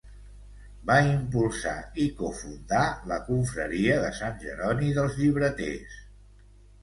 Va 0.91 0.95
impulsar 1.09 1.73
i 2.03 2.05
cofundar 2.21 2.87
la 3.11 3.19
Confraria 3.27 3.97
de 4.05 4.09
Sant 4.21 4.41
Jeroni 4.47 4.89
dels 4.97 5.19
Llibreters. 5.21 6.01